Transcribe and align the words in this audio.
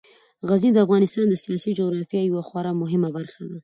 غزني 0.47 0.71
د 0.73 0.77
افغانستان 0.85 1.25
د 1.29 1.35
سیاسي 1.43 1.71
جغرافیې 1.79 2.21
یوه 2.29 2.43
خورا 2.47 2.71
مهمه 2.81 3.09
برخه 3.17 3.41
ده. 3.49 3.57